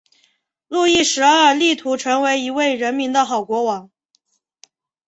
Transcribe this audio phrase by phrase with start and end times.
[0.67, 3.91] 路易十二力图成为一位人民的好国王。